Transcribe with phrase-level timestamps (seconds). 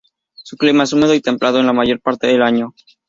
[0.43, 2.73] Su clima es húmedo y templado en la mayor parte del año.